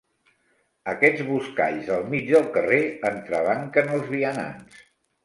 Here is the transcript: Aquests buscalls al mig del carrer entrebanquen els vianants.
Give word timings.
Aquests 0.93 1.19
buscalls 1.27 1.91
al 1.97 2.07
mig 2.13 2.31
del 2.37 2.47
carrer 2.55 2.79
entrebanquen 3.11 3.93
els 3.99 4.09
vianants. 4.15 4.81